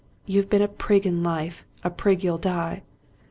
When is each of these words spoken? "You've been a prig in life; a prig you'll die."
"You've 0.25 0.49
been 0.49 0.63
a 0.63 0.67
prig 0.67 1.05
in 1.05 1.21
life; 1.21 1.63
a 1.83 1.91
prig 1.91 2.23
you'll 2.23 2.39
die." 2.39 2.81